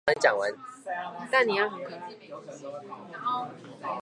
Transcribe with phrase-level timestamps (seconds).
[1.29, 1.93] 但你要很可
[3.83, 3.99] 愛